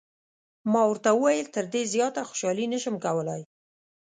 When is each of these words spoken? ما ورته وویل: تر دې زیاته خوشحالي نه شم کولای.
ما 0.71 0.81
ورته 0.89 1.09
وویل: 1.13 1.47
تر 1.55 1.65
دې 1.73 1.81
زیاته 1.93 2.21
خوشحالي 2.29 2.65
نه 2.73 2.79
شم 2.83 2.95
کولای. 3.05 3.41